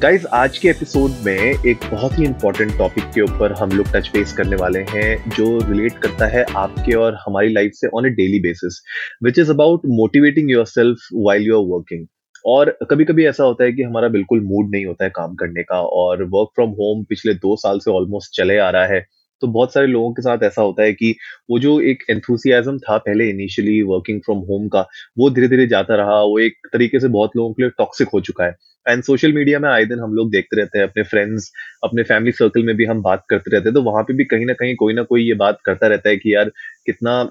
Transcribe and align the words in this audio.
Guys 0.00 0.26
आज 0.26 0.58
के 0.58 0.68
episode 0.68 1.10
में 1.26 1.64
एक 1.66 1.84
बहुत 1.90 2.18
ही 2.18 2.24
इंपॉर्टेंट 2.24 2.76
टॉपिक 2.78 3.04
के 3.04 3.20
ऊपर 3.20 3.52
हम 3.52 3.70
लोग 3.70 3.86
टच 3.86 4.10
बेस 4.12 4.32
करने 4.32 4.56
वाले 4.56 4.78
हैं, 4.78 5.30
जो 5.30 5.58
रिलेट 5.70 5.92
करता 5.92 6.26
है 6.26 6.44
आपके 6.56 6.94
और 6.94 7.14
हमारी 7.26 7.52
लाइफ 7.52 7.72
से 7.74 7.88
on 7.88 8.06
a 8.06 8.10
daily 8.10 8.40
basis 8.40 8.80
which 9.24 9.38
is 9.38 9.50
about 9.50 9.86
motivating 9.86 10.50
yourself 10.66 11.08
while 11.14 11.42
you 11.42 11.56
are 11.58 11.64
working 11.68 12.06
और 12.46 12.78
कभी 12.90 13.04
कभी 13.04 13.26
ऐसा 13.26 13.44
होता 13.44 13.64
है 13.64 13.72
कि 13.72 13.82
हमारा 13.82 14.08
बिल्कुल 14.08 14.40
मूड 14.40 14.70
नहीं 14.70 14.86
होता 14.86 15.04
है 15.04 15.10
काम 15.10 15.34
करने 15.34 15.62
का, 15.62 15.80
और 15.80 16.22
वर्क 16.22 16.48
फ्रॉम 16.54 16.70
होम 16.70 17.04
पिछले 17.04 17.34
दो 17.34 17.56
साल 17.56 17.78
से 17.78 17.90
ऑलमोस्ट 17.90 18.36
चले 18.36 18.58
आ 18.58 18.70
रहा 18.70 18.86
है। 18.86 19.04
तो 19.42 19.46
बहुत 19.48 19.72
सारे 19.74 19.86
लोगों 19.86 20.12
के 20.12 20.22
साथ 20.22 20.42
ऐसा 20.44 20.62
होता 20.62 20.82
है 20.82 20.92
कि 20.92 21.14
वो 21.50 21.58
जो 21.58 21.80
एक 21.82 22.04
एंथुसियाजम 22.10 22.78
था 22.80 22.96
पहले 22.98 23.28
इनिशियली 23.30 23.80
वर्किंग 23.84 24.20
फ्रॉम 24.20 24.38
होम 24.48 24.68
का, 24.68 24.86
वो 25.18 25.30
धीरे 25.30 25.48
धीरे 25.48 25.66
जाता 25.66 25.94
रहा, 25.96 26.20
वो 26.22 26.38
एक 26.38 26.56
तरीके 26.72 27.00
से 27.00 27.08
बहुत 27.08 27.36
लोगों 27.36 27.52
के 27.54 27.62
लिए 27.62 27.70
टॉक्सिक 27.78 28.08
हो 28.14 28.20
चुका 28.20 28.44
है। 28.44 28.54
एंड 28.86 29.02
सोशल 29.02 29.32
मीडिया 29.32 29.58
में 29.60 29.68
आए 29.70 29.84
दिन 29.84 30.00
हम 30.00 30.12
लोग 30.14 30.30
देखते 30.30 30.56
रहते 30.56 30.78
हैं, 30.78 30.86
अपने 30.86 31.02
फ्रेंड्स 31.04 31.50
अपने 31.84 32.02
फैमिली 32.04 32.32
सर्कल 32.32 32.64
में 32.64 32.74
भी 32.76 32.84
हम 32.84 33.02
बात 33.02 33.24
करते 33.30 33.50
रहते 33.50 33.68
हैं 33.68 33.74
तो 33.74 33.82
वहाँ 33.82 34.02
पे 34.04 34.14
भी 34.14 34.24
कहीं 34.24 34.46
ना 34.46 34.52
कहीं 34.54 34.74
कोई 34.76 34.94
ना 34.94 35.02
कोई 35.04 35.22
ये 35.22 35.34
बात 35.36 35.58
करता 35.64 35.86
रहता 35.86 36.08
है 36.08 36.16
कि 36.16 36.34
यार 36.34 36.50
कितना 36.86 37.22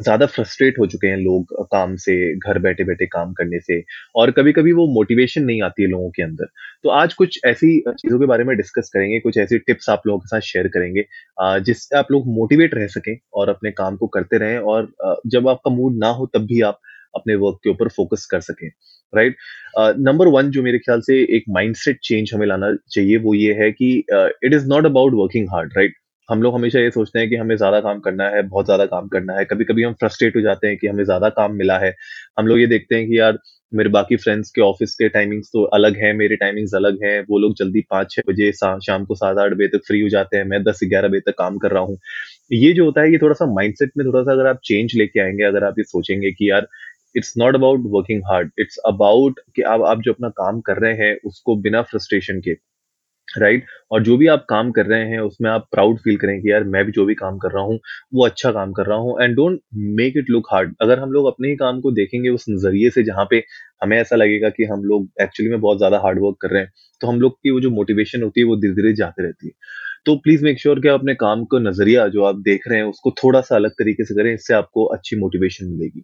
ज़्यादा 0.00 0.26
फ्रस्ट्रेट 0.26 0.78
हो 0.78 0.86
चुके 0.86 1.06
हैं 1.06 1.16
लोग 1.18 1.52
काम 1.72 1.94
से, 1.96 2.14
घर 2.36 2.58
बैठे 2.58 2.84
बैठे 2.84 3.06
काम 3.08 3.32
करने 3.34 3.60
से 3.60 3.82
और 4.16 4.30
कभी 4.32 4.52
कभी 4.52 4.72
वो 4.72 4.86
मोटिवेशन 4.94 5.44
नहीं 5.44 5.62
आती 5.62 5.82
है 5.82 5.88
लोगों 5.88 6.10
के 6.10 6.22
अंदर। 6.22 6.46
तो 6.84 6.90
आज 6.90 7.14
कुछ 7.14 7.40
ऐसी 7.46 7.78
चीज़ों 7.90 8.18
के 8.18 8.26
बारे 8.26 8.44
में 8.44 8.56
डिस्कस 8.56 8.90
करेंगे, 8.94 9.18
कुछ 9.20 9.38
ऐसी 9.38 9.58
टिप्स 9.60 9.90
आप 9.90 10.02
लोगों 10.06 10.18
के 10.20 10.28
साथ 10.28 10.40
शेयर 10.42 10.68
करेंगे 10.68 11.04
जिससे 11.62 11.98
आप 11.98 12.12
लोग 12.12 12.26
मोटिवेट 12.34 12.74
रह 12.74 12.86
सकें 12.88 13.16
और 13.34 13.48
अपने 13.48 13.70
काम 13.72 13.96
को 13.96 14.06
करते 14.08 14.38
रहें 14.38 14.58
और 14.58 14.92
जब 15.26 15.48
आपका 15.48 15.70
मूड 15.70 15.98
ना 15.98 16.08
हो 16.10 16.26
तब 16.34 16.46
भी 16.46 16.60
आप 16.62 16.80
अपने 17.14 17.34
वर्क 17.36 17.58
के 17.64 17.70
ऊपर 17.70 17.88
फोकस 17.90 18.26
कर 18.30 18.40
सकें 18.40 18.68
राइट 19.12 19.36
नंबर 20.00 20.28
वन 20.28 20.50
जो 20.50 20.62
मेरे 20.62 20.78
ख्याल 20.78 21.00
से 21.02 21.14
एक 21.36 21.44
माइंडसेट 21.50 21.98
चेंज 22.04 22.30
हमें 22.34 22.46
लाना 22.46 22.74
चाहिए 22.90 23.16
वो 23.20 23.34
ये 23.34 23.54
है 23.54 23.70
कि 23.72 23.88
it 24.00 24.54
is 24.54 24.66
not 24.68 24.86
about 24.86 25.14
working 25.14 25.48
hard 25.52 25.72
right 25.76 25.94
हम 26.30 26.42
लोग 26.42 26.54
हमेशा 26.54 26.80
ये 26.80 26.90
सोचते 26.90 27.18
हैं 27.18 27.28
कि 27.28 27.36
हमें 27.36 27.56
ज़्यादा 27.56 27.80
काम 27.80 28.00
करना 28.00 28.28
है, 28.28 28.42
बहुत 28.42 28.64
ज़्यादा 28.64 28.84
काम 28.86 29.08
करना 29.08 29.34
है। 29.34 29.44
कभी 29.44 29.64
कभी 29.64 29.82
हम 29.82 29.92
फ्रस्ट्रेट 29.94 30.36
हो 30.36 30.40
जाते 30.40 30.68
हैं 30.68 30.76
कि 30.78 30.86
हमें 30.86 31.04
ज़्यादा 31.04 31.28
काम 31.30 31.54
मिला 31.54 31.78
है। 31.78 31.94
हम 32.38 32.46
लोग 32.46 32.60
ये 32.60 32.66
देखते 32.66 32.94
हैं 32.94 33.06
कि 33.08 33.18
यार, 33.18 33.38
मेरे 33.72 33.90
बाकी 33.90 34.16
फ्रेंड्स 34.16 34.50
के 34.50 34.60
ऑफ़िस 34.60 34.94
के 34.94 35.08
टाइमिंग्स 35.08 35.48
तो 35.52 35.62
अलग 35.74 35.96
है, 35.96 36.12
मेरे 36.12 36.36
टाइमिंग्स 36.36 36.74
अलग 36.74 36.98
हैं। 37.04 37.20
वो 37.30 37.38
लोग 37.38 37.54
जल्दी 37.58 37.80
पाँच 37.90 38.10
छह 38.12 38.22
बजे 38.28 38.50
शाम 38.52 39.04
को 39.04 39.14
सात 39.14 39.38
आठ 39.38 39.52
बजे 39.52 39.68
तक 39.68 39.86
फ्री 39.86 40.00
हो 40.00 40.08
जाते 40.08 40.36
हैं। 40.36 40.44
मैं 40.44 40.62
दस 40.64 40.80
ग्यारह 40.84 41.08
बजे 41.08 41.20
तक 41.20 41.34
काम 41.38 41.58
कर 41.58 41.70
रहा 41.70 41.82
हूँ। 41.82 41.98
ये 42.52 42.72
जो 42.72 42.84
होता 42.84 43.00
है, 43.00 43.12
ये 43.12 43.18
थोड़ा 43.18 43.34
सा 43.34 43.46
माइंडसेट 43.54 43.92
में 43.98 44.06
थोड़ा 44.06 44.22
सा 44.22 44.32
अगर 44.32 44.46
आप 44.46 44.60
चेंज 44.64 44.92
लेके 44.96 45.20
आएँगे, 45.20 45.44
अगर 45.44 45.64
आप 45.64 45.78
ये 45.78 45.84
सोचेंगे 45.84 46.30
कि 46.32 46.50
यार 46.50 46.66
it's 47.16 47.34
not 47.38 47.54
about 47.54 47.82
working 47.86 48.22
hard 48.26 48.50
it's 48.58 48.76
about 48.86 49.40
कि 49.56 49.62
आप 49.64 49.82
आप 49.82 50.02
जो 50.02 50.12
अपना 50.12 50.28
काम 50.36 50.60
कर 50.60 50.78
रहे 50.78 50.94
हैं, 50.96 51.16
उसको 51.26 51.56
बिना 51.62 51.82
फ्रस्ट्रेशन 51.84 52.40
के। 52.40 52.54
Right 53.30 53.54
right? 53.54 53.74
और 53.90 54.02
जो 54.02 54.16
भी 54.16 54.26
आप 54.28 54.44
काम 54.50 54.70
कर 54.72 54.86
रहे 54.86 55.04
हैं, 55.08 55.18
उसमें 55.20 55.48
आप 55.50 55.66
प्राउड 55.72 55.98
फील 56.00 56.16
करें 56.16 56.40
कि 56.42 56.50
यार, 56.50 56.64
मैं 56.64 56.84
भी 56.84 56.92
जो 56.92 57.04
भी 57.06 57.14
काम 57.14 57.36
कर 57.38 57.52
रहा 57.52 57.62
हूँ, 57.64 57.78
वो 58.14 58.24
अच्छा 58.26 58.50
काम 58.52 58.72
कर 58.72 58.86
रहा 58.86 58.98
हूँ। 58.98 59.16
And 59.22 59.34
don't 59.36 59.60
make 59.98 60.16
it 60.16 60.30
look 60.30 60.48
hard 60.52 60.74
अगर 60.82 60.98
हम 60.98 61.12
लोग 61.12 61.26
अपने 61.26 61.48
ही 61.48 61.56
काम 61.56 61.80
को 61.80 61.90
देखेंगे 61.92 62.28
उस 62.30 62.44
नज़रिए 62.50 62.90
से, 62.90 63.02
जहाँ 63.02 63.26
पे 63.30 63.42
हमें 63.82 63.96
ऐसा 63.98 64.16
लगेगा 64.16 64.48
कि 64.50 64.64
हम 64.64 64.84
लोग 64.84 65.08
एक्चुअली 65.22 65.50
में 65.50 65.60
बहुत 65.60 65.78
ज़्यादा 65.78 65.98
हार्ड 65.98 66.18
वर्क 66.22 66.36
कर 66.42 66.50
रहे 66.50 66.62
हैं 66.62 66.70
तो 67.00 67.06
हम 67.06 67.20
लोग 67.20 67.32
की 67.34 67.50
वो 67.50 67.60
जो 67.60 67.70
मोटिवेशन 67.72 68.22
होती 68.22 68.40
है, 68.40 68.46
वो 68.46 68.56
धीरे 68.56 68.74
धीरे 68.74 68.92
जाती 68.94 69.22
रहती 69.22 69.46
है। 69.46 69.52
तो 70.06 70.14
प्लीज़ 70.18 70.44
मेक 70.44 70.58
श्योर 70.60 70.80
कि 70.80 70.88
आप 70.88 71.00
अपने 71.00 71.14
काम 71.16 71.44
का 71.46 71.58
नज़रिया 71.60 72.06
जो 72.08 72.24
आप 72.24 72.36
देख 72.42 72.68
रहे 72.68 72.78
हैं, 72.78 72.86
उसको 72.86 73.10
थोड़ा 73.22 73.40
सा 73.42 73.56
अलग 73.56 73.70
तरीके 73.72 74.04
से 74.04 74.14
करें, 74.14 74.32
इससे 74.34 74.54
आपको 74.54 74.84
अच्छी 74.88 75.16
मोटिवेशन 75.16 75.66
मिलेगी। 75.68 76.02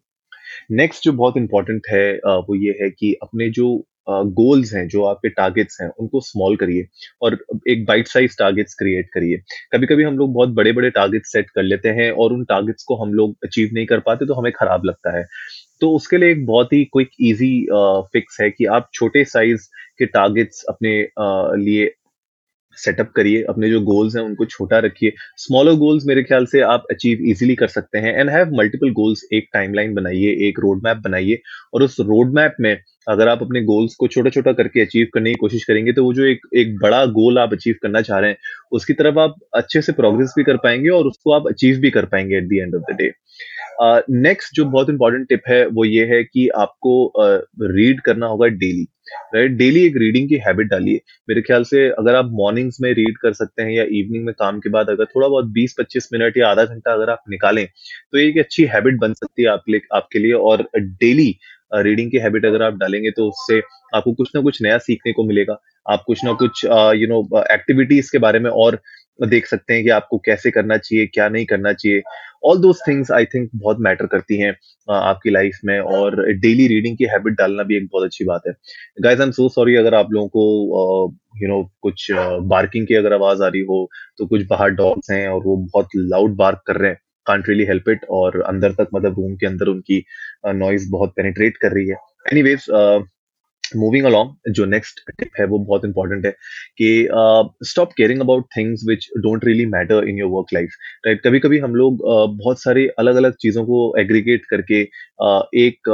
नेक्स्ट 0.72 1.04
जो 1.04 1.12
बहुत 1.14 1.36
इंपॉर्टेंट 1.36 1.86
है 1.90 2.12
वो 2.18 2.54
ये 2.56 2.78
है 2.82 2.90
कि 2.90 3.12
अपने 3.22 3.50
जो 3.50 3.68
गोल्स 4.08 4.72
हैं, 4.74 4.86
जो 4.88 5.04
आपके 5.04 5.28
टारगेट्स 5.30 5.80
हैं, 5.80 5.88
उनको 5.90 6.20
स्मॉल 6.20 6.56
करिए 6.56 6.86
और 7.22 7.38
एक 7.68 7.84
बाइट 7.86 8.08
साइज़ 8.08 8.36
टारगेट्स 8.38 8.74
क्रिएट 8.74 9.08
करिए। 9.14 9.36
कभी 9.72 9.86
कभी 9.86 10.04
हम 10.04 10.18
लोग 10.18 10.32
बहुत 10.34 10.48
बड़े 10.54 10.72
बड़े 10.72 10.90
टारगेट्स 10.90 11.32
सेट 11.32 11.50
कर 11.50 11.62
लेते 11.62 11.88
हैं 11.90 12.10
और 12.12 12.32
उन 12.32 12.44
टारगेट्स 12.44 12.84
को 12.84 12.96
हम 12.96 13.14
लोग 13.14 13.36
अचीव 13.44 13.70
नहीं 13.72 13.86
कर 13.86 14.00
पाते 14.00 14.26
तो 14.26 14.34
हमें 14.34 14.52
खराब 14.52 14.84
लगता 14.84 15.16
है। 15.18 15.24
तो 15.80 15.90
उसके 15.90 16.18
लिए 16.18 16.30
एक 16.30 16.46
बहुत 16.46 16.72
ही 16.72 16.84
क्विक 16.84 17.10
इजी 17.20 17.66
फिक्स 18.12 18.40
है 18.40 18.50
कि 18.50 18.64
आप 18.64 18.88
छोटे 18.94 19.24
साइज़ 19.24 19.68
के 19.98 20.06
टारगेट्स 20.06 20.64
अपने 20.68 20.98
लिए 21.64 21.90
सेटअप 22.76 23.10
करिए, 23.16 23.42
अपने 23.44 23.70
जो 23.70 23.80
गोल्स 23.82 24.16
हैं 24.16 24.22
उनको 24.22 24.44
छोटा 24.46 24.78
रखिए। 24.80 25.12
स्मॉलर 25.38 25.74
गोल्स 25.76 26.04
मेरे 26.06 26.22
ख्याल 26.22 26.46
से 26.46 26.60
आप 26.62 26.84
अचीव 26.90 27.22
इजीली 27.30 27.54
कर 27.54 27.68
सकते 27.68 27.98
हैं 27.98 28.14
एंड 28.14 28.30
हैव 28.30 28.54
मल्टीपल 28.56 28.90
गोल्स 28.92 29.26
एक 29.32 29.48
टाइमलाइन 29.52 29.94
बनाइए, 29.94 30.30
एक 30.48 30.60
रोड 30.60 30.82
मैप 30.84 30.96
बनाइए 31.04 31.40
और 31.74 31.82
उस 31.82 31.96
रोड 32.00 32.34
मैप 32.34 32.56
में 32.60 32.76
अगर 33.08 33.28
आप 33.28 33.42
अपने 33.42 33.60
गोल्स 33.62 33.94
को 33.94 34.06
छोटा 34.08 34.30
छोटा 34.30 34.52
करके 34.52 34.80
अचीव 34.80 35.06
करने 35.14 35.30
की 35.30 35.36
कोशिश 35.40 35.64
करेंगे 35.64 35.92
तो 35.92 36.04
वो 36.04 36.12
जो 36.14 36.24
एक 36.24 36.46
एक 36.56 36.76
बड़ा 36.78 37.04
गोल 37.12 37.38
आप 37.38 37.52
अचीव 37.52 37.74
करना 37.82 38.00
चाह 38.02 38.18
रहे 38.18 38.30
हैं, 38.30 38.36
उसकी 38.72 38.92
तरफ़ 38.92 39.18
आप 39.18 39.34
अच्छे 39.54 39.82
से 39.82 39.92
प्रोग्रेस 39.92 40.32
भी 40.36 40.44
कर 40.44 40.56
पाएँगे 40.56 40.88
और 40.88 41.06
उसको 41.06 41.32
आप 41.32 41.46
अचीव 41.48 41.78
भी 41.80 41.90
कर 41.90 42.04
पाएँगे 42.06 42.36
at 42.36 42.48
the 42.48 42.52
end 42.54 42.74
of 42.74 42.92
the 42.92 42.96
day 42.96 43.12
next 44.10 44.54
जो 44.54 44.64
बहुत 44.64 44.90
इंपॉर्टेंट 44.90 45.28
टिप 45.28 45.42
है 45.48 45.66
वो 45.66 45.84
ये 45.84 46.04
है 46.06 46.22
कि 46.24 46.48
आपको 46.48 47.12
रीड 47.18 47.96
uh, 47.96 48.04
करना 48.04 48.26
होगा 48.26 48.46
डेली 48.46 48.86
राइट 49.34 49.50
डेली 49.50 49.84
एक 49.86 49.96
रीडिंग 49.96 50.28
की 50.28 50.36
हैबिट 50.36 50.66
डालिए। 50.66 51.00
मेरे 51.28 51.40
ख्याल 51.42 51.64
से 51.64 51.88
अगर 51.88 52.14
आप 52.14 52.30
मॉर्निंग्स 52.32 52.78
में 52.80 52.92
रीड 52.94 53.18
कर 53.18 53.32
सकते 53.32 53.62
हैं 53.62 53.70
या 53.70 53.82
इवनिंग 53.82 54.24
में 54.24 54.34
काम 54.38 54.58
के 54.60 54.70
बाद 54.70 54.90
अगर 54.90 55.04
थोड़ा 55.04 55.28
बहुत 55.28 55.52
20-25 55.52 56.08
मिनट 56.12 56.36
या 56.38 56.48
आधा 56.48 56.64
घंटा 56.64 56.92
अगर 56.92 57.10
आप 57.10 57.22
निकालें 57.30 57.66
तो 58.12 58.18
एक 58.18 58.38
अच्छी 58.38 58.64
हैबिट 58.64 58.98
बन 59.00 59.12
सकती 59.12 59.42
है 59.42 59.48
आपके 59.48 59.72
लिए 59.72 59.80
आपके 59.94 60.18
लिए 60.18 60.32
और 60.32 60.68
डेली 60.76 61.38
रीडिंग 61.74 62.10
की 62.10 62.18
हैबिट 62.18 62.44
अगर 62.46 62.62
आप 62.62 62.74
डालेंगे 62.74 63.10
तो 63.10 63.28
उससे 63.28 63.60
आपको 63.94 64.12
कुछ 64.12 64.30
ना 64.34 64.42
कुछ 64.42 64.62
नया 64.62 64.78
सीखने 64.78 65.12
को 65.12 65.24
मिलेगा। 65.24 65.56
आप 65.86 66.04
कुछ 66.06 66.24
ना 66.24 66.32
कुछ 66.32 66.64
यू 66.64 67.06
नो 67.08 67.44
एक्टिविटीज़ 67.52 68.10
के 68.12 68.18
बारे 68.18 68.38
में 68.38 68.50
और 68.50 68.80
देख 69.18 69.46
सकते 69.46 69.74
हैं 69.74 69.82
कि 69.84 69.90
आपको 69.90 70.18
कैसे 70.24 70.50
करना 70.50 70.76
चाहिए, 70.78 71.06
क्या 71.06 71.28
नहीं 71.28 71.44
करना 71.46 71.72
चाहिए। 71.72 72.02
All 72.44 72.58
those 72.60 72.78
things 72.88 73.10
I 73.12 73.24
think 73.24 73.50
बहुत 73.54 73.76
मैटर 73.80 74.06
करती 74.06 74.38
हैं 74.38 74.50
आपकी 74.88 75.30
लाइफ 75.30 75.58
में 75.64 75.78
और 75.80 76.16
डेली 76.34 76.66
रीडिंग 76.68 76.96
की 76.96 77.04
हैबिट 77.04 77.34
डालना 77.34 77.62
भी 77.62 77.76
एक 77.76 77.86
बहुत 77.92 78.04
अच्छी 78.04 78.24
बात 78.24 78.42
है। 78.48 78.52
Guys 79.02 79.20
I 79.20 79.26
am 79.26 79.30
so 79.32 79.48
sorry 79.48 79.76
अगर 79.76 79.94
आप 79.94 80.12
लोगों 80.12 80.28
को 80.28 81.16
यू 81.42 81.48
नो 81.48 81.62
कुछ 81.82 82.06
बार्किंग 82.46 82.86
की 82.86 82.94
अगर 82.94 83.12
आवाज़ 83.12 83.42
आ 83.42 83.48
रही 83.48 83.62
हो 83.62 83.88
तो 84.18 84.26
कुछ 84.26 84.46
बाहर 84.50 84.70
डॉग्स 84.72 85.10
हैं 85.10 85.26
और 85.28 85.42
वो 85.44 85.56
बहुत 85.56 85.88
लाउड 85.96 86.36
बार्क 86.36 86.62
कर 86.66 86.76
रहे 86.76 86.90
हैं। 86.90 86.98
कांट 87.26 87.48
रियली 87.48 87.64
हेल्प 87.64 87.88
इट 87.88 88.04
और 88.10 88.40
अंदर 88.42 88.72
तक 88.72 88.88
मतलब 88.94 89.14
रूम 89.14 89.34
के 89.36 89.46
अंदर 89.46 89.68
उनकी 89.68 90.04
नॉइज़ 90.46 90.90
बहुत 90.90 91.12
पेनिट्रेट 91.16 91.56
कर 91.56 91.72
रही 91.72 91.88
है। 91.88 91.96
एनीवेज 92.32 92.66
मूविंग 93.76 94.04
अलॉन्ग 94.04 94.52
जो 94.52 94.64
नेक्स्ट 94.66 95.00
टिप 95.10 95.30
है 95.40 95.46
वो 95.46 95.58
बहुत 95.60 95.84
इंपॉर्टेंट 95.84 96.26
है 96.26 96.30
कि 96.78 97.08
stop 97.64 97.92
caring 97.92 98.20
about 98.20 98.46
things 98.56 98.84
which 98.88 99.08
don't 99.18 99.44
really 99.44 99.66
matter 99.66 100.08
in 100.08 100.18
your 100.18 100.30
work 100.30 100.54
life 100.54 100.76
right 101.06 101.22
कभी 101.26 101.38
कभी 101.38 101.58
हम 101.58 101.74
लोग 101.74 101.94
uh, 101.94 102.38
बहुत 102.38 102.62
सारे 102.62 102.86
अलग 102.98 103.16
अलग 103.16 103.34
चीज़ों 103.40 103.64
को 103.64 103.80
एग्रीगेट 103.98 104.44
करके 104.50 104.82
uh, 104.84 105.42
एक 105.56 105.88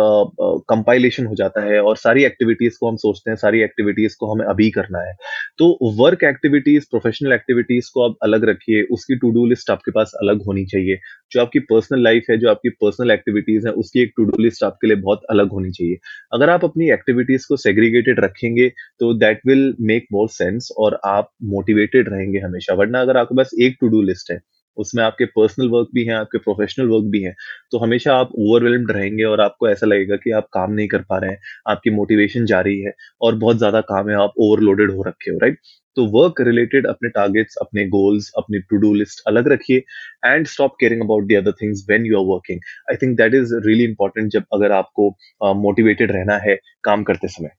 कंपाइलेशन 0.69 1.23
uh, 1.23 1.29
हो 1.29 1.35
जाता 1.35 1.65
है 1.65 1.81
और 1.81 1.97
सारी 1.97 2.25
एक्टिविटीज़ 2.25 2.79
को 2.81 2.89
हम 2.89 2.97
सोचते 2.97 3.31
हैं 3.31 3.37
सारी 3.37 3.63
एक्टिविटीज़ 3.63 4.17
को 4.21 4.33
हमें 4.33 4.45
अभी 4.47 4.71
करना 4.71 5.07
है 5.09 5.15
तो 5.59 5.77
वर्क 5.99 6.25
एक्टिविटीज़ 6.25 6.87
प्रोफेशनल 6.91 7.33
एक्टिविटीज़ 7.33 7.91
को 7.95 8.09
आप 8.09 8.17
अलग 8.23 8.45
रखिए 8.49 8.83
उसकी 8.93 9.17
टू 9.17 9.31
डू 9.31 9.47
लिस्ट 9.47 9.71
आपके 9.71 9.91
पास 9.91 10.13
अलग 10.23 10.43
होनी 10.47 10.65
चाहिए 10.65 10.99
जो 11.33 11.41
आपकी 11.41 11.59
पर्सनल 11.67 12.03
लाइफ 12.03 12.25
है 12.31 12.37
जो 12.39 12.51
आपकी 12.51 12.69
पर्सनल 12.81 13.11
एक्टिविटीज़ 13.11 13.67
है 13.67 13.73
उसकी 13.75 14.03
एक 14.03 14.13
टू 14.17 14.25
डू 14.25 14.43
लिस्ट 14.43 14.65
आपके 14.65 14.87
लिए 14.87 14.97
बहुत 14.99 15.23
अलग 15.31 15.53
होनी 15.53 15.71
चाहिए 15.71 15.99
अगर 16.33 16.51
आप 16.51 16.65
अपनी 16.65 16.91
एक्टिविटीज़ 16.91 17.47
को 17.49 17.57
सेग्रीगेटेड 17.63 18.21
रखेंगे 18.21 18.69
तो 19.01 19.13
that 19.19 19.41
will 19.47 19.75
make 19.81 20.07
more 20.13 20.29
sense 20.31 20.69
और 20.79 20.99
आप 21.07 21.31
मोटिवेटेड 21.51 22.09
रहेंगे 22.09 22.39
हमेशा। 22.39 22.75
वरना 22.75 23.01
अगर 23.01 23.17
आपके 23.17 23.37
पास 23.37 23.51
एक 23.61 23.77
टू 23.81 23.89
डू 23.89 24.03
लिस्ट 24.03 24.31
है 24.31 24.39
उसमें 24.77 25.05
आपके 25.05 25.25
पर्सनल 25.25 25.69
वर्क 25.69 25.89
भी 25.95 26.05
हैं 26.05 26.15
आपके 26.15 26.39
प्रोफेशनल 26.39 26.87
वर्क 26.87 27.05
भी 27.05 27.23
हैं 27.23 27.35
तो 27.73 27.79
हमेशा 27.79 28.17
आप 28.17 28.31
ओवरवेल्म्ड 28.39 28.91
रहेंगे 28.91 29.25
और 29.25 29.41
आपको 29.41 29.69
ऐसा 29.69 29.87
लगेगा 29.87 30.17
कि 30.17 30.31
आप 30.31 30.49
काम 30.53 30.73
नहीं 30.73 30.89
कर 30.89 31.03
पा 31.03 31.19
रहे 31.19 31.31
हैं 31.31 31.39
आपकी 31.69 31.91
मोटिवेशन 31.91 32.47
जा 32.47 32.61
रही 32.61 32.81
है 32.81 32.93
और 33.23 33.35
बहुत 33.35 33.59
ज़्यादा 33.59 33.81
काम 33.81 34.11
है 34.11 34.17
आप 34.17 34.33
ओवरलोडेड 34.41 34.91
हो 34.91 35.03
रखे 35.03 35.31
हो 35.31 35.39
राइट 35.39 35.59
तो 35.97 36.07
वर्क 36.07 36.41
रिलेटेड 36.41 36.87
अपने 36.87 37.09
टारगेट्स 37.09 37.57
अपने 37.61 37.85
गोल्स 37.87 38.31
अपनी 38.37 38.59
टू 38.59 38.77
डू 38.77 38.95
लिस्ट 38.95 39.23
अलग 39.27 39.49
रखिए 39.49 39.83
and 40.27 40.47
stop 40.47 40.77
caring 40.81 41.03
about 41.03 41.27
the 41.27 41.35
other 41.35 41.53
things 41.53 41.85
when 41.89 42.07
you 42.07 42.19
are 42.19 42.27
working 42.27 42.61
I 42.91 42.97
think 42.97 43.17
that 43.17 43.35
is 43.35 43.55
really 43.67 43.85
important 43.85 44.31
जब 44.33 44.45
अगर 44.53 44.73
आपको 44.73 45.09
मोटिवेटेड 45.55 46.11
uh, 46.11 46.17
रहना 46.17 46.39
है 46.39 46.59
काम 46.85 47.03
करते 47.03 47.29
समय। 47.29 47.51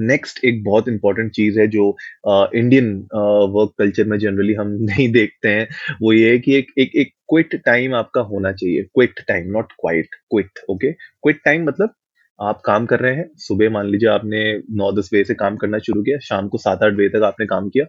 नेक्स्ट 0.00 0.44
एक 0.44 0.62
बहुत 0.64 0.88
इंपॉर्टेंट 0.88 1.30
चीज़ 1.32 1.58
है 1.60 1.66
जो 1.68 1.86
इंडियन 2.26 2.90
वर्क 3.54 3.72
कल्चर 3.78 4.04
में 4.08 4.18
जनरली 4.18 4.54
हम 4.54 4.68
नहीं 4.82 5.10
देखते 5.12 5.48
हैं, 5.48 5.68
वो 6.02 6.12
ये 6.12 6.30
है 6.30 6.38
कि 6.38 6.54
एक 6.56 6.72
एक 6.78 6.96
एक 6.96 7.12
क्विट 7.30 7.54
टाइम 7.66 7.94
आपका 7.94 8.20
होना 8.24 8.52
चाहिए। 8.52 8.82
Quit 8.84 9.20
time 9.28 9.50
not 9.52 9.72
quite 9.80 10.14
quit 10.30 10.58
okay 10.70 10.92
quit 10.92 11.40
time 11.44 11.66
मतलब 11.68 11.94
आप 12.38 12.60
काम 12.64 12.86
कर 12.86 13.00
रहे 13.00 13.14
हैं, 13.14 13.28
सुबह 13.38 13.70
मान 13.70 13.86
लीजिए 13.86 14.08
आपने 14.10 14.42
नौ 14.76 14.90
दस 14.92 15.10
बजे 15.14 15.24
से 15.24 15.34
काम 15.34 15.56
करना 15.56 15.78
शुरू 15.80 16.02
किया, 16.02 16.18
शाम 16.20 16.48
को 16.48 16.58
सात 16.58 16.82
आठ 16.84 16.92
बजे 16.94 17.08
तक 17.10 17.22
आपने 17.24 17.46
काम 17.46 17.68
किया, 17.68 17.84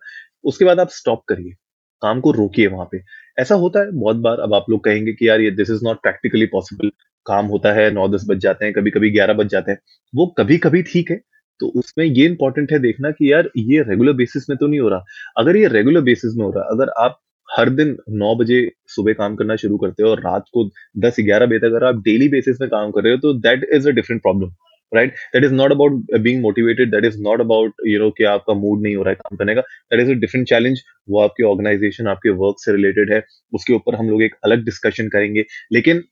उसके 0.46 0.66
बाद 0.66 0.80
आप 0.80 0.90
स्टॉप 0.92 1.24
करिए। 1.30 1.54
काम 2.02 2.20
को 2.22 2.32
रोकिए 2.32 2.68
वहाँ 2.68 2.88
पे। 2.92 3.02
ऐसा 3.38 3.56
होता 3.56 3.80
है 3.80 3.92
बहुत 3.94 4.16
बार, 4.18 4.40
अब 4.40 4.54
आप 4.54 4.66
लोग 4.70 4.84
कहेंगे 4.84 5.14
कि 5.14 5.28
यार 5.30 5.42
ये 5.42 5.52
this 5.52 5.70
is 5.70 5.84
not 5.86 6.02
practically 6.02 6.46
possible 6.48 6.92
काम 7.26 7.46
होता 7.48 7.74
है, 7.74 7.90
नौ 7.92 8.08
दस 8.10 8.26
बज 8.30 8.38
जाते 8.40 8.66
हैं 8.66 8.74
कभी 8.74 8.92
कभी 8.92 9.12
ग्यारह 9.12 9.34
बज 9.34 9.48
जाते 9.50 9.72
हैं। 9.72 9.80
वो 10.14 10.28
कभी 10.38 10.58
कभी 10.58 10.82
ठीक 10.84 11.12
है 11.12 11.20
तो 11.60 11.68
उसमें 11.80 12.06
ये 12.06 12.26
इंपॉर्टेंट 12.26 12.72
है 12.72 12.80
देखना 12.80 13.12
कि 13.12 13.32
यार 13.32 13.50
ये 13.58 13.82
रेगुलर 13.90 14.14
बेसिस 14.16 14.50
में 14.50 14.58
तो 14.58 14.68
नहीं 14.68 14.80
हो 14.80 14.90
रहा। 14.90 15.04
अगर 15.38 15.58
ये 15.58 15.68
रेगुलर 15.70 16.02
बेसिस 16.02 16.36
में 16.38 16.46
हो 16.46 16.52
रहा, 16.52 16.64
अगर 16.66 16.90
आप 17.00 17.20
हर 17.50 17.70
दिन 17.72 17.96
नौ 18.14 18.36
बजे 18.36 18.62
सुबह 18.88 19.14
काम 19.14 19.36
करना 19.36 19.56
शुरू 19.56 19.78
करते 19.78 20.04
हो 20.04 20.10
और 20.10 20.20
रात 20.22 20.46
को 20.54 20.70
दस 21.00 21.16
ग्यारह 21.20 21.46
बजे 21.46 21.60
तक 21.60 21.66
अगर 21.66 21.84
आप 21.86 22.02
डेली 22.04 22.28
बेसिस 22.30 22.62
में 22.62 22.70
काम 22.70 22.92
कर 22.92 23.04
रहे 23.04 23.14
हो 23.14 23.20
तो 23.20 23.34
that 23.42 23.64
is 23.74 23.88
a 23.90 23.92
different 23.92 24.22
problem 24.22 24.52
right 24.92 25.14
that 25.34 25.44
is 25.46 25.54
not 25.54 25.72
about 25.72 26.20
being 26.22 26.42
motivated 26.42 26.92
that 26.92 27.06
is 27.06 27.20
not 27.24 27.42
about 27.42 27.74
you 27.88 28.00
know 28.00 28.10
कि 28.18 28.24
आपका 28.26 28.54
मूड 28.56 28.82
नहीं 28.84 28.96
हो 28.96 29.04
रहा 29.04 29.12
है 29.12 29.16
काम 29.16 29.38
करने 29.38 29.56
का। 29.56 29.62
That 29.62 30.02
is 30.02 30.12
a 30.12 30.14
different 30.20 30.48
challenge 30.50 30.82
वो 31.10 31.20
आपके 31.22 31.44
ऑर्गेनाइजेशन 31.44 32.08
आपके 32.08 32.30
वर्क 32.44 32.56
से 32.60 32.72
रिलेटेड 32.72 33.14
है, 33.14 33.24
उसके 33.54 33.74
ऊपर 33.74 33.96
हम 33.96 34.10
लोग 34.10 34.24
एक 34.24 34.36
अलग 34.46 34.66
डिस्कशन 34.66 35.10
करेंगे। 35.10 35.46
लेकिन 35.74 36.04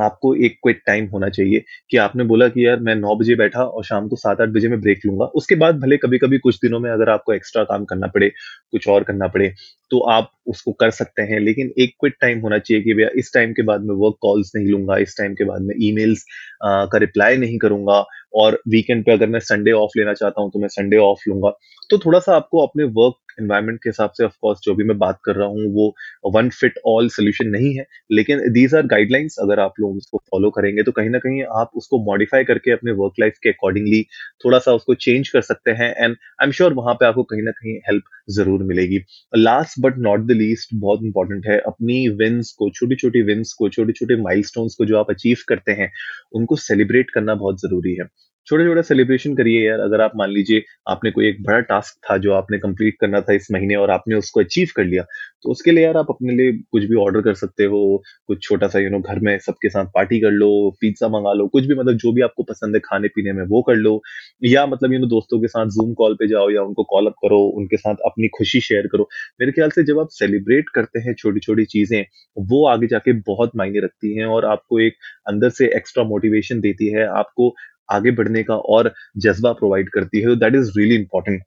आपको 0.00 0.34
एक 0.36 0.58
क्विक 0.62 0.82
टाइम 0.86 1.06
होना 1.06 1.28
चाहिए 1.28 1.64
कि 1.90 1.96
आपने 1.96 2.24
बोला 2.24 2.48
कि 2.48 2.66
यार 2.66 2.80
मैं 2.80 2.94
नौ 2.94 3.14
बजे 3.16 3.34
बैठा 3.34 3.64
और 3.64 3.84
शाम 3.84 4.08
को 4.08 4.16
सात 4.16 4.40
आठ 4.40 4.48
बजे 4.48 4.68
में 4.68 4.80
ब्रेक 4.80 5.00
लूँगा। 5.06 5.24
उसके 5.34 5.54
बाद 5.54 5.80
भले 5.80 5.96
कभी 5.96 6.18
कभी 6.18 6.38
कुछ 6.38 6.58
दिनों 6.62 6.80
में 6.80 6.90
अगर 6.90 7.08
आपको 7.08 7.32
एक्स्ट्रा 7.32 7.64
काम 7.64 7.84
करना 7.84 8.06
पड़े, 8.06 8.28
कुछ 8.72 8.88
और 8.88 9.04
करना 9.04 9.26
पड़े 9.28 9.52
तो 9.90 9.98
आप 10.10 10.30
उसको 10.48 10.72
कर 10.72 10.90
सकते 10.90 11.22
हैं, 11.22 11.38
लेकिन 11.40 11.72
एक 11.78 11.94
क्विक 12.00 12.14
टाइम 12.20 12.40
होना 12.40 12.58
चाहिए 12.58 12.82
कि 12.82 12.94
भैया, 12.94 13.08
इस 13.16 13.32
टाइम 13.34 13.52
के 13.52 13.62
बाद 13.62 13.84
मैं 13.84 13.94
वर्क 13.96 14.16
कॉल्स 14.22 14.52
नहीं 14.56 14.66
लूँगा, 14.68 14.96
इस 14.98 15.16
टाइम 15.18 15.34
के 15.34 15.44
बाद 15.44 15.62
मैं 15.62 15.74
ईमेल्स 15.88 16.24
का 16.64 16.98
रिप्लाई 16.98 17.36
नहीं 17.38 17.58
करूँगा 17.58 18.04
और 18.34 18.60
वीकेंड 18.68 19.04
पे 19.04 19.12
अगर 19.12 19.28
मैं 19.28 19.40
संडे 19.40 19.72
ऑफ़ 19.74 19.98
लेना 19.98 20.14
चाहता 20.14 20.42
हूँ 20.42 20.50
तो 20.52 20.58
मैं 20.60 20.68
संडे 20.70 20.96
ऑफ़ 20.98 21.28
लूँगा। 21.28 21.50
तो 21.90 21.98
थोड़ा 21.98 22.18
सा 22.20 22.36
आपको 22.36 22.66
अपने 22.66 22.84
वर्क 22.96 23.14
एनवायरमेंट 23.40 23.78
के 23.82 23.88
हिसाब 23.88 24.10
से 24.16 24.24
ऑफकोर्स 24.24 24.58
जो 24.64 24.74
भी 24.74 24.84
मैं 24.84 24.96
बात 24.98 25.18
कर 25.24 25.36
रहा 25.36 25.46
हूँ, 25.48 25.62
वो 25.74 25.94
वन 26.34 26.48
फिट 26.50 26.78
ऑल 26.86 27.08
सोल्यूशन 27.08 27.48
नहीं 27.48 27.74
है, 27.76 27.84
लेकिन 28.12 28.40
दीज 28.52 28.74
आर 28.74 28.86
गाइडलाइंस 28.86 29.36
अगर 29.42 29.60
आप 29.60 29.74
लोग 29.80 29.96
उसको 29.96 30.18
फॉलो 30.30 30.50
करेंगे 30.50 30.82
तो 30.82 30.92
कहीं 30.92 31.10
ना 31.10 31.18
कहीं 31.18 31.42
आप 31.60 31.70
उसको 31.76 32.02
मॉडिफाई 32.04 32.44
करके 32.44 32.70
अपने 32.70 32.92
वर्क 32.94 33.14
लाइफ 33.20 33.38
के 33.42 33.48
अकॉर्डिंगली 33.50 34.02
थोड़ा 34.44 34.58
सा 34.58 34.72
उसको 34.72 34.94
चेंज 34.96 35.28
कर 35.28 35.40
सकते 35.42 35.70
हैं 35.72 35.90
एंड 35.94 36.16
आई 36.40 36.46
एम 36.46 36.52
श्योर 36.52 36.74
वहाँ 36.74 36.94
पे 36.94 37.06
आपको 37.06 37.22
कहीं 37.24 37.42
ना 37.42 37.50
कहीं 37.52 37.76
हेल्प 37.88 38.04
ज़रूर 38.30 38.62
मिलेगी। 38.64 39.00
Last 39.36 39.79
but 39.80 39.98
not 39.98 40.20
the 40.20 40.30
least 40.30 40.70
बहुत 40.74 41.00
इंपॉर्टेंट 41.04 41.46
है 41.46 41.58
अपनी 41.60 42.08
विन्स 42.08 42.52
को 42.52 42.70
छोटी 42.70 42.96
छोटी 42.96 43.22
विन्स 43.22 43.52
को 43.52 43.68
छोटे 43.68 43.92
छोटे 43.92 44.16
माइलस्टोन्स 44.22 44.74
को 44.74 44.84
जो 44.84 44.98
आप 44.98 45.10
अचीव 45.10 45.36
करते 45.48 45.72
हैं, 45.72 45.90
उनको 46.32 46.56
सेलिब्रेट 46.56 47.10
करना 47.10 47.34
बहुत 47.34 47.60
ज़रूरी 47.60 47.94
है। 47.94 48.04
छोटे 48.50 48.64
छोटे 48.64 48.82
सेलिब्रेशन 48.82 49.34
करिए 49.36 49.66
यार। 49.66 49.80
अगर 49.80 50.00
आप 50.00 50.12
मान 50.16 50.30
लीजिए 50.30 50.62
आपने 50.88 51.10
कोई 51.10 51.28
एक 51.28 51.42
बड़ा 51.42 51.58
टास्क 51.66 51.98
था 52.04 52.16
जो 52.18 52.32
आपने 52.34 52.58
कंप्लीट 52.58 52.96
करना 53.00 53.20
था 53.20 53.32
इस 53.34 53.46
महीने 53.52 53.74
और 53.76 53.90
आपने 53.90 54.14
उसको 54.16 54.40
अचीव 54.40 54.68
कर 54.76 54.84
लिया 54.84 55.04
तो 55.44 55.50
उसके 55.50 55.72
लिए 55.72 55.84
यार 55.84 55.96
आप 55.96 56.06
अपने 56.10 56.32
लिए 56.34 56.52
कुछ 56.72 56.84
भी 56.84 56.96
ऑर्डर 56.96 57.20
कर 57.22 57.34
सकते 57.34 57.64
हो, 57.64 58.02
कुछ 58.26 58.42
छोटा 58.42 58.68
सा 58.68 58.78
यू 58.78 58.90
नो 58.90 58.98
घर 59.00 59.18
में 59.18 59.38
सबके 59.40 59.68
साथ 59.68 59.84
पार्टी 59.94 60.18
कर 60.20 60.30
लो 60.30 60.48
पिज्जा 60.80 61.08
मंगा 61.08 61.32
लो, 61.32 61.46
कुछ 61.48 61.66
भी 61.66 61.74
मतलब 61.74 61.96
जो 61.98 62.12
भी 62.12 62.22
आपको 62.22 62.42
पसंद 62.42 62.74
है 62.74 62.80
खाने 62.84 63.08
पीने 63.08 63.32
में 63.32 63.42
वो 63.50 63.62
कर 63.62 63.76
लो, 63.76 64.00
या 64.44 64.66
मतलब 64.66 64.92
यू 64.92 64.98
नो 64.98 65.06
दोस्तों 65.08 65.40
के 65.40 65.48
साथ 65.48 65.66
जूम 65.76 65.92
कॉल 65.94 66.14
पे 66.14 66.28
जाओ 66.28 66.50
या 66.50 66.62
उनको 66.62 66.84
कॉल 66.90 67.06
अप 67.06 67.14
करो, 67.24 67.38
उनके 67.56 67.76
साथ 67.76 68.04
अपनी 68.06 68.28
खुशी 68.36 68.60
शेयर 68.60 68.86
करो। 68.86 69.08
मेरे 69.40 69.52
ख्याल 69.52 69.70
से 69.70 69.84
जब 69.84 70.00
आप 70.00 70.08
सेलिब्रेट 70.12 70.68
करते 70.74 71.00
हैं 71.00 71.14
छोटी 71.14 71.40
छोटी 71.40 71.64
चीज़ें, 71.66 72.04
वो 72.38 72.66
आगे 72.68 72.86
जाके 72.86 73.12
बहुत 73.22 73.56
मायने 73.56 73.84
रखती 73.84 74.16
हैं 74.18 74.26
और 74.26 74.44
आपको 74.46 74.80
एक 74.80 74.96
अंदर 75.28 75.50
से 75.50 75.66
एक्स्ट्रा 75.76 76.04
मोटिवेशन 76.04 76.60
देती 76.60 76.88
है, 76.90 77.06
आपको 77.08 77.54
आगे 77.90 78.10
बढ़ने 78.12 78.42
का 78.44 78.56
और 78.76 78.92
जज्बा 79.18 79.52
प्रोवाइड 79.54 79.90
करती 79.94 80.20
है 80.20 80.36
दैट 80.38 80.54
इज़ 80.56 80.72
रियली 80.78 80.96
इंपॉर्टेंट 80.96 81.42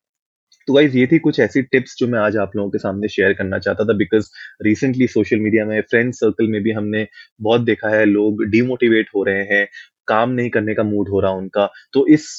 तो 0.68 0.74
गाइज़ 0.74 0.98
ये 0.98 1.06
थी 1.08 1.18
कुछ 1.20 1.40
ऐसी 1.40 1.62
टिप्स 1.64 1.96
जो 2.00 2.08
मैं 2.08 2.20
आज 2.20 2.38
आप 2.38 2.52
लोगों 2.56 2.70
के 2.72 2.78
सामने 2.80 3.08
शेयर 3.10 3.34
करना 3.34 3.60
चाहता 3.60 3.84
था 3.86 3.94
बिकॉज़ 3.98 4.30
रिसेंटली 4.66 5.08
सोशल 5.08 5.40
मीडिया 5.40 5.66
में 5.66 5.82
फ्रेंड 5.84 6.14
सर्कल 6.14 6.48
में 6.50 6.62
भी 6.64 6.72
हमने 6.72 7.08
बहुत 7.42 7.62
देखा 7.62 7.90
है, 7.90 8.06
लोग 8.06 8.44
डिमोटिवेट 8.52 9.10
हो 9.16 9.24
रहे 9.24 9.44
हैं, 9.46 9.68
काम 10.08 10.30
नहीं 10.32 10.50
करने 10.50 10.74
का 10.76 10.84
मूड 10.84 11.10
हो 11.10 11.20
रहा 11.20 11.32
उनका। 11.34 11.66
तो 11.94 12.06
इस 12.10 12.30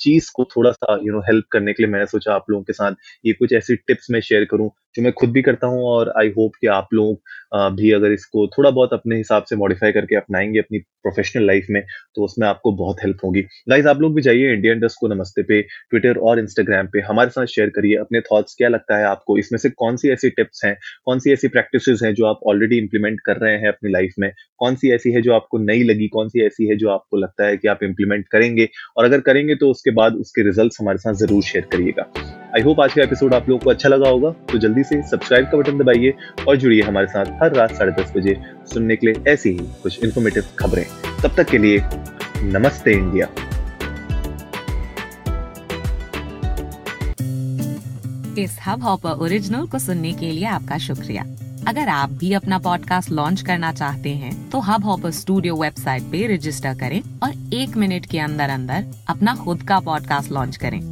चीज़ 0.00 0.30
को 0.34 0.44
थोड़ा 0.56 0.70
सा 0.72 0.98
यू 1.04 1.12
नो 1.12 1.20
हेल्प 1.22 1.44
करने 1.52 1.72
के 1.72 1.82
लिए 1.82 1.92
मैंने 1.92 2.06
सोचा 2.06 2.34
आप 2.34 2.50
लोगों 2.50 2.64
के 2.64 2.72
साथ 2.72 2.94
ये 3.24 3.32
कुछ 3.34 3.52
ऐसी 3.54 3.76
टिप्स 3.78 4.10
मैं 4.10 4.20
शेयर 4.22 4.44
करूँ 4.50 4.70
जो 4.96 5.02
मैं 5.02 5.12
खुद 5.12 5.30
भी 5.32 5.42
करता 5.42 5.66
हूँ 5.66 5.82
और 5.86 6.12
आई 6.18 6.28
होप 6.28 6.52
कि 6.60 6.66
आप 6.68 6.88
लोग 6.94 7.76
भी 7.76 7.90
अगर 7.92 8.12
इसको 8.12 8.46
थोड़ा 8.48 8.70
बहुत 8.70 8.92
अपने 8.92 9.16
हिसाब 9.16 9.44
से 9.44 9.56
मॉडिफाई 9.56 9.92
करके 9.92 10.16
अपनाएँगे 10.16 10.58
अपनी 10.58 10.78
प्रोफेशनल 10.78 11.46
लाइफ 11.46 11.66
में 11.70 11.82
तो 12.14 12.24
उसमें 12.24 12.46
आपको 12.48 12.72
बहुत 12.72 12.96
हेल्प 13.02 13.18
होगी। 13.24 13.42
गाइज़ 13.68 13.88
आप 13.88 14.00
लोग 14.00 14.14
भी 14.14 14.22
जाइए 14.22 14.52
इंडियन 14.52 14.80
डस्ट 14.80 14.96
को 15.00 15.08
नमस्ते 15.08 15.42
पे 15.42 15.60
ट्विटर 15.62 16.18
और 16.18 16.38
इंस्टाग्राम 16.38 16.86
पे, 16.86 17.00
हमारे 17.00 17.30
साथ 17.30 17.46
शेयर 17.46 17.70
करिए 17.70 17.96
अपने 17.96 18.20
थॉट्स 18.20 18.54
क्या 18.54 18.68
लगता 18.68 18.98
है 18.98 19.04
आपको, 19.04 19.38
इसमें 19.38 19.58
से 19.58 19.70
कौन 19.70 19.96
सी 19.96 20.10
ऐसी 20.10 20.30
टिप्स 20.30 20.64
हैं, 20.64 20.76
कौन 21.04 21.18
सी 21.18 21.32
ऐसी 21.32 21.48
प्रैक्टिस 21.48 22.02
हैं 22.02 22.14
जो 22.14 22.26
आप 22.26 22.40
ऑलरेडी 22.46 22.78
इंप्लीमेंट 22.78 23.20
कर 23.20 23.36
रहे 23.36 23.56
हैं 23.56 23.68
अपनी 23.68 23.90
लाइफ 23.90 24.14
में, 24.18 24.30
कौन 24.58 24.74
सी 24.74 24.92
ऐसी 24.92 25.12
है 25.12 25.22
जो 25.22 25.32
आपको 25.34 25.58
नई 25.58 25.82
लगी, 25.82 26.08
कौन 26.08 26.28
सी 26.28 26.46
ऐसी 26.46 26.68
है 26.68 26.76
जो 26.76 26.90
आपको 26.90 27.16
लगता 27.16 27.46
है 27.46 27.56
कि 27.56 27.68
आप 27.68 27.82
इंप्लीमेंट 27.82 28.28
करेंगे, 28.28 28.68
और 28.96 29.04
अगर 29.04 29.20
करेंगे 29.20 29.54
तो 29.54 29.70
उसके 29.70 29.90
बाद 29.90 30.16
उसके 30.16 30.42
रिज़ल्ट 30.42 30.72
हमारे 30.80 30.98
साथ 30.98 31.14
ज़रूर 31.14 31.42
शेयर 31.42 31.64
करिएगा। 31.72 32.41
आई 32.54 32.62
होप 32.62 32.80
आज 32.80 32.92
का 32.92 33.02
एपिसोड 33.02 33.34
आप 33.34 33.48
लोगों 33.48 33.64
को 33.64 33.70
अच्छा 33.70 33.88
लगा 33.88 34.08
होगा। 34.08 34.30
तो 34.30 34.58
जल्दी 34.58 34.82
से 34.84 35.00
सब्सक्राइब 35.02 35.44
का 35.44 35.58
बटन 35.58 35.78
दबाइए 35.78 36.12
और 36.48 36.56
जुड़िए 36.56 36.82
हमारे 36.82 37.06
साथ 37.06 37.26
हर 37.42 37.52
रात 37.52 37.70
साढ़े 37.70 37.92
दस 37.92 38.12
बजे 38.16 38.36
सुनने 38.72 38.96
के 38.96 39.06
लिए 39.06 39.32
ऐसी 39.32 39.50
ही 39.50 39.66
कुछ 39.82 40.04
इन्फॉर्मेटिव 40.04 40.44
खबरें। 40.58 40.84
तब 41.22 41.34
तक 41.36 41.50
के 41.50 41.58
लिए 41.58 41.80
नमस्ते 42.42 42.92
इंडिया। 42.92 43.26
इस 48.38 48.58
हब 48.66 48.82
हॉपर 48.82 49.10
ओरिजिनल 49.10 49.66
को 49.66 49.78
सुनने 49.78 50.12
के 50.12 50.26
लिए 50.26 50.44
आपका 50.44 50.78
शुक्रिया। 50.78 51.26
अगर 51.68 51.88
आप 51.88 52.10
भी 52.10 52.32
अपना 52.32 52.58
पॉडकास्ट 52.58 53.10
लॉन्च 53.10 53.40
करना 53.40 53.72
चाहते 53.72 54.10
हैं, 54.10 54.50
तो 54.50 54.60
हब 54.60 54.84
हॉपर 54.84 55.10
स्टूडियो 55.10 55.56
वेबसाइट 55.56 56.02
पे 56.02 56.34
रजिस्टर 56.34 56.74
करें 56.74 57.00
और 57.22 57.54
एक 57.54 57.76
मिनट 57.76 58.06
के 58.06 58.18
अंदर 58.18 58.50
अंदर 58.50 58.84
अपना 59.08 59.34
खुद 59.34 59.62
का 59.62 59.80
पॉडकास्ट 59.80 60.32
लॉन्च 60.32 60.56
करें। 60.56 60.91